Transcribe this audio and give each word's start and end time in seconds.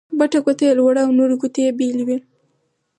بټه 0.17 0.39
ګوته 0.45 0.63
يي 0.67 0.73
لوړه 0.79 1.01
او 1.05 1.11
نورې 1.17 1.35
ګوتې 1.41 1.61
يې 1.67 1.71
بېلې 1.77 2.03
وې. 2.07 2.17